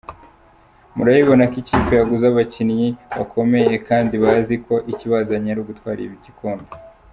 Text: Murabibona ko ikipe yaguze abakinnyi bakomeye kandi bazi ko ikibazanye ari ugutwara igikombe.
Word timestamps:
Murabibona 0.95 1.43
ko 1.51 1.55
ikipe 1.61 1.91
yaguze 1.99 2.23
abakinnyi 2.27 2.87
bakomeye 3.17 3.73
kandi 3.87 4.13
bazi 4.23 4.55
ko 4.65 4.75
ikibazanye 4.91 5.47
ari 5.51 5.59
ugutwara 5.63 5.99
igikombe. 6.03 6.69